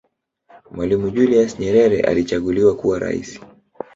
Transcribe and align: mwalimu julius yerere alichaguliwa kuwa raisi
mwalimu 0.71 1.09
julius 1.09 1.57
yerere 1.59 2.01
alichaguliwa 2.01 2.75
kuwa 2.75 2.99
raisi 2.99 3.41